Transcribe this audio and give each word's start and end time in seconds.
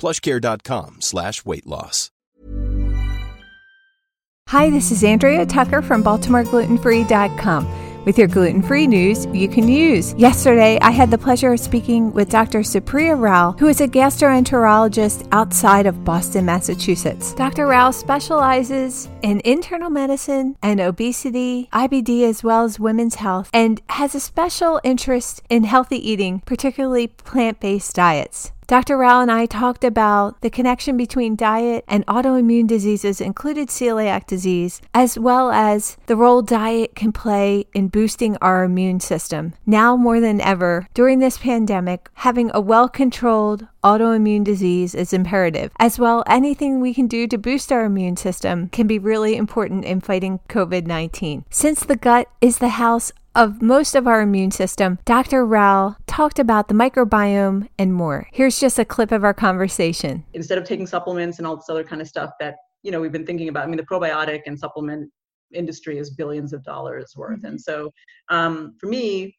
plushcare.com 0.00 1.00
slash 1.00 1.44
weight 1.44 1.66
loss. 1.66 2.10
Hi, 4.48 4.68
this 4.68 4.90
is 4.90 5.04
Andrea 5.04 5.46
Tucker 5.46 5.80
from 5.80 6.02
BaltimoreGlutenFree.com. 6.02 7.90
With 8.04 8.18
your 8.18 8.28
gluten 8.28 8.62
free 8.62 8.86
news 8.86 9.26
you 9.26 9.48
can 9.48 9.68
use. 9.68 10.14
Yesterday, 10.14 10.78
I 10.80 10.90
had 10.90 11.10
the 11.10 11.18
pleasure 11.18 11.52
of 11.52 11.60
speaking 11.60 12.12
with 12.12 12.30
Dr. 12.30 12.60
Supriya 12.60 13.20
Rao, 13.20 13.52
who 13.52 13.68
is 13.68 13.80
a 13.80 13.86
gastroenterologist 13.86 15.28
outside 15.32 15.86
of 15.86 16.02
Boston, 16.02 16.46
Massachusetts. 16.46 17.34
Dr. 17.34 17.66
Rao 17.66 17.90
specializes 17.90 19.08
in 19.22 19.42
internal 19.44 19.90
medicine 19.90 20.56
and 20.62 20.80
obesity, 20.80 21.68
IBD, 21.72 22.24
as 22.24 22.42
well 22.42 22.64
as 22.64 22.80
women's 22.80 23.16
health, 23.16 23.50
and 23.52 23.82
has 23.90 24.14
a 24.14 24.20
special 24.20 24.80
interest 24.82 25.42
in 25.50 25.64
healthy 25.64 26.10
eating, 26.10 26.40
particularly 26.46 27.06
plant 27.06 27.60
based 27.60 27.94
diets. 27.94 28.52
Dr. 28.70 28.98
Rao 28.98 29.20
and 29.20 29.32
I 29.32 29.46
talked 29.46 29.82
about 29.82 30.42
the 30.42 30.48
connection 30.48 30.96
between 30.96 31.34
diet 31.34 31.84
and 31.88 32.06
autoimmune 32.06 32.68
diseases, 32.68 33.20
included 33.20 33.66
celiac 33.66 34.28
disease, 34.28 34.80
as 34.94 35.18
well 35.18 35.50
as 35.50 35.96
the 36.06 36.14
role 36.14 36.40
diet 36.40 36.94
can 36.94 37.10
play 37.10 37.66
in 37.74 37.88
boosting 37.88 38.36
our 38.36 38.62
immune 38.62 39.00
system. 39.00 39.54
Now 39.66 39.96
more 39.96 40.20
than 40.20 40.40
ever, 40.40 40.86
during 40.94 41.18
this 41.18 41.38
pandemic, 41.38 42.10
having 42.14 42.52
a 42.54 42.60
well 42.60 42.88
controlled 42.88 43.66
autoimmune 43.82 44.44
disease 44.44 44.94
is 44.94 45.12
imperative. 45.12 45.72
As 45.80 45.98
well, 45.98 46.22
anything 46.28 46.80
we 46.80 46.94
can 46.94 47.08
do 47.08 47.26
to 47.26 47.38
boost 47.38 47.72
our 47.72 47.84
immune 47.84 48.16
system 48.16 48.68
can 48.68 48.86
be 48.86 49.00
really 49.00 49.34
important 49.34 49.84
in 49.84 50.00
fighting 50.00 50.38
COVID 50.48 50.86
19. 50.86 51.44
Since 51.50 51.84
the 51.84 51.96
gut 51.96 52.28
is 52.40 52.58
the 52.58 52.68
house 52.68 53.10
of 53.34 53.62
most 53.62 53.94
of 53.94 54.06
our 54.06 54.20
immune 54.20 54.50
system, 54.50 54.98
Dr. 55.04 55.44
Rao 55.44 55.96
talked 56.06 56.38
about 56.38 56.68
the 56.68 56.74
microbiome 56.74 57.68
and 57.78 57.94
more. 57.94 58.28
Here's 58.32 58.58
just 58.58 58.78
a 58.78 58.84
clip 58.84 59.12
of 59.12 59.24
our 59.24 59.34
conversation. 59.34 60.24
Instead 60.34 60.58
of 60.58 60.64
taking 60.64 60.86
supplements 60.86 61.38
and 61.38 61.46
all 61.46 61.56
this 61.56 61.68
other 61.68 61.84
kind 61.84 62.02
of 62.02 62.08
stuff 62.08 62.30
that, 62.40 62.56
you 62.82 62.90
know, 62.90 63.00
we've 63.00 63.12
been 63.12 63.26
thinking 63.26 63.48
about, 63.48 63.64
I 63.64 63.66
mean, 63.66 63.76
the 63.76 63.84
probiotic 63.84 64.42
and 64.46 64.58
supplement 64.58 65.10
industry 65.52 65.98
is 65.98 66.10
billions 66.10 66.52
of 66.52 66.62
dollars 66.64 67.14
worth. 67.16 67.44
And 67.44 67.60
so 67.60 67.92
um, 68.28 68.74
for 68.78 68.86
me, 68.86 69.36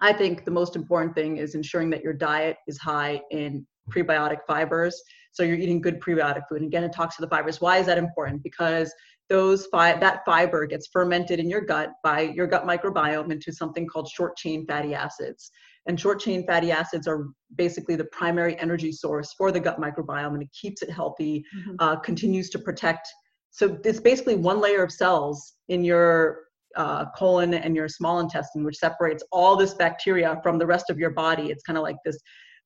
I 0.00 0.12
think 0.12 0.44
the 0.44 0.50
most 0.50 0.76
important 0.76 1.14
thing 1.14 1.38
is 1.38 1.54
ensuring 1.54 1.90
that 1.90 2.02
your 2.02 2.12
diet 2.12 2.58
is 2.66 2.78
high 2.78 3.20
in 3.30 3.66
prebiotic 3.90 4.38
fibers. 4.46 5.00
So 5.32 5.42
you're 5.42 5.56
eating 5.56 5.80
good 5.80 6.00
prebiotic 6.00 6.42
food. 6.48 6.62
And 6.62 6.66
again, 6.66 6.84
it 6.84 6.92
talks 6.92 7.16
to 7.16 7.22
the 7.22 7.28
fibers. 7.28 7.60
Why 7.60 7.78
is 7.78 7.86
that 7.86 7.98
important? 7.98 8.42
Because 8.42 8.92
those 9.28 9.66
fi- 9.66 9.98
that 9.98 10.24
fiber 10.24 10.66
gets 10.66 10.88
fermented 10.92 11.40
in 11.40 11.50
your 11.50 11.60
gut 11.60 11.90
by 12.02 12.20
your 12.20 12.46
gut 12.46 12.66
microbiome 12.66 13.32
into 13.32 13.52
something 13.52 13.86
called 13.86 14.08
short 14.08 14.36
chain 14.36 14.66
fatty 14.66 14.94
acids. 14.94 15.50
And 15.86 15.98
short 15.98 16.20
chain 16.20 16.46
fatty 16.46 16.70
acids 16.72 17.06
are 17.06 17.28
basically 17.56 17.96
the 17.96 18.06
primary 18.06 18.58
energy 18.58 18.92
source 18.92 19.32
for 19.34 19.52
the 19.52 19.60
gut 19.60 19.80
microbiome, 19.80 20.34
and 20.34 20.42
it 20.42 20.50
keeps 20.52 20.82
it 20.82 20.90
healthy, 20.90 21.44
Mhm. 21.56 21.76
uh, 21.78 21.96
continues 21.96 22.50
to 22.50 22.58
protect. 22.58 23.08
So 23.50 23.78
it's 23.84 24.00
basically 24.00 24.36
one 24.36 24.60
layer 24.60 24.82
of 24.82 24.92
cells 24.92 25.54
in 25.68 25.84
your 25.84 26.46
uh, 26.76 27.06
colon 27.16 27.54
and 27.54 27.74
your 27.74 27.88
small 27.88 28.20
intestine, 28.20 28.62
which 28.62 28.76
separates 28.76 29.24
all 29.32 29.56
this 29.56 29.72
bacteria 29.72 30.38
from 30.42 30.58
the 30.58 30.66
rest 30.66 30.90
of 30.90 30.98
your 30.98 31.08
body. 31.08 31.50
It's 31.50 31.62
kind 31.62 31.78
of 31.78 31.82
like 31.82 31.96
this 32.04 32.18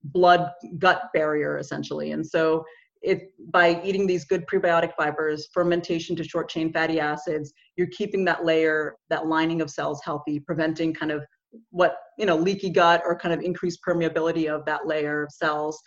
blood 0.03 0.51
gut 0.79 1.03
barrier 1.13 1.59
essentially. 1.59 2.11
And 2.11 2.25
so 2.25 2.65
it 3.01 3.33
by 3.51 3.81
eating 3.83 4.05
these 4.05 4.25
good 4.25 4.45
prebiotic 4.47 4.93
fibers, 4.95 5.49
fermentation 5.53 6.15
to 6.15 6.23
short 6.23 6.49
chain 6.49 6.71
fatty 6.71 6.99
acids, 6.99 7.53
you're 7.75 7.87
keeping 7.87 8.23
that 8.25 8.45
layer, 8.45 8.95
that 9.09 9.27
lining 9.27 9.61
of 9.61 9.69
cells 9.69 10.01
healthy, 10.03 10.39
preventing 10.39 10.93
kind 10.93 11.11
of 11.11 11.23
what 11.69 11.95
you 12.17 12.25
know 12.25 12.35
leaky 12.35 12.69
gut 12.69 13.01
or 13.05 13.17
kind 13.17 13.33
of 13.33 13.41
increased 13.41 13.79
permeability 13.85 14.47
of 14.47 14.65
that 14.65 14.87
layer 14.87 15.23
of 15.23 15.31
cells. 15.31 15.81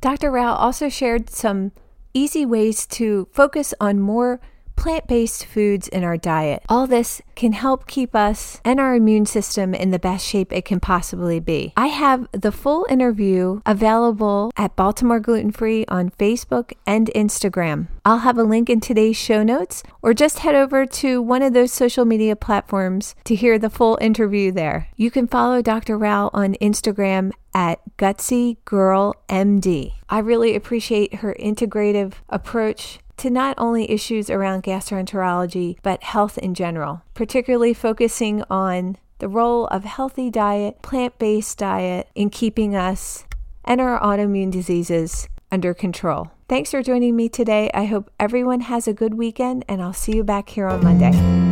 Dr. 0.00 0.30
Rao 0.30 0.54
also 0.54 0.88
shared 0.88 1.30
some 1.30 1.72
easy 2.14 2.44
ways 2.44 2.86
to 2.86 3.28
focus 3.32 3.74
on 3.80 4.00
more 4.00 4.40
plant 4.76 5.06
based 5.06 5.46
foods 5.46 5.88
in 5.88 6.04
our 6.04 6.16
diet. 6.16 6.62
All 6.68 6.86
this 6.86 7.20
can 7.34 7.52
help 7.52 7.86
keep 7.86 8.14
us 8.14 8.60
and 8.64 8.80
our 8.80 8.94
immune 8.94 9.26
system 9.26 9.74
in 9.74 9.90
the 9.90 9.98
best 9.98 10.26
shape 10.26 10.52
it 10.52 10.64
can 10.64 10.80
possibly 10.80 11.40
be. 11.40 11.72
I 11.76 11.88
have 11.88 12.28
the 12.32 12.52
full 12.52 12.86
interview 12.88 13.60
available 13.66 14.52
at 14.56 14.76
Baltimore 14.76 15.20
Gluten 15.20 15.52
Free 15.52 15.84
on 15.86 16.10
Facebook 16.10 16.72
and 16.86 17.10
Instagram. 17.14 17.88
I'll 18.04 18.18
have 18.18 18.38
a 18.38 18.42
link 18.42 18.68
in 18.68 18.80
today's 18.80 19.16
show 19.16 19.42
notes, 19.44 19.84
or 20.02 20.12
just 20.12 20.40
head 20.40 20.56
over 20.56 20.84
to 20.86 21.22
one 21.22 21.42
of 21.42 21.52
those 21.52 21.72
social 21.72 22.04
media 22.04 22.34
platforms 22.34 23.14
to 23.24 23.36
hear 23.36 23.58
the 23.58 23.70
full 23.70 23.96
interview 24.00 24.50
there. 24.50 24.88
You 24.96 25.10
can 25.10 25.28
follow 25.28 25.62
Dr. 25.62 25.96
Rao 25.96 26.30
on 26.32 26.54
Instagram 26.54 27.30
at 27.54 27.80
Gutsy 27.98 28.56
Girl 28.64 29.14
MD. 29.28 29.92
I 30.08 30.18
really 30.18 30.56
appreciate 30.56 31.16
her 31.16 31.34
integrative 31.38 32.14
approach 32.28 32.98
to 33.22 33.30
not 33.30 33.54
only 33.56 33.88
issues 33.88 34.28
around 34.28 34.64
gastroenterology, 34.64 35.76
but 35.84 36.02
health 36.02 36.38
in 36.38 36.54
general, 36.54 37.02
particularly 37.14 37.72
focusing 37.72 38.42
on 38.50 38.96
the 39.20 39.28
role 39.28 39.68
of 39.68 39.84
healthy 39.84 40.28
diet, 40.28 40.82
plant 40.82 41.16
based 41.20 41.56
diet 41.56 42.08
in 42.16 42.30
keeping 42.30 42.74
us 42.74 43.24
and 43.64 43.80
our 43.80 44.00
autoimmune 44.00 44.50
diseases 44.50 45.28
under 45.52 45.72
control. 45.72 46.32
Thanks 46.48 46.72
for 46.72 46.82
joining 46.82 47.14
me 47.14 47.28
today. 47.28 47.70
I 47.72 47.84
hope 47.84 48.10
everyone 48.18 48.62
has 48.62 48.88
a 48.88 48.92
good 48.92 49.14
weekend, 49.14 49.64
and 49.68 49.80
I'll 49.80 49.92
see 49.92 50.16
you 50.16 50.24
back 50.24 50.48
here 50.48 50.66
on 50.66 50.82
Monday. 50.82 51.51